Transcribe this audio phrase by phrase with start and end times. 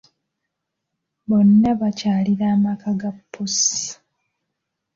[1.27, 3.87] Bonna bakyalira amaka ga pussi.